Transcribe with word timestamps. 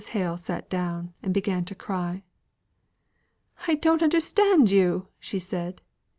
Hale 0.03 0.35
sat 0.39 0.67
down 0.67 1.13
and 1.21 1.31
began 1.31 1.63
to 1.65 1.75
cry. 1.75 2.23
"I 3.67 3.75
don't 3.75 4.01
understand 4.01 4.71
you," 4.71 5.09
she 5.19 5.37
said. 5.37 5.79